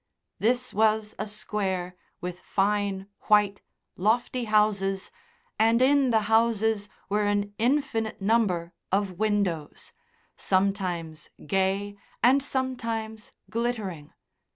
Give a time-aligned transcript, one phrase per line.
[0.39, 3.61] This was a Square with fine, white,
[3.95, 5.11] lofty houses,
[5.59, 9.93] and in the houses were an infinite number of windows,
[10.35, 14.11] sometimes gay and sometimes glittering.